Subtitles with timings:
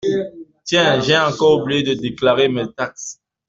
[0.63, 3.21] Tiens j'ai encore oublié de déclarer mes taxes.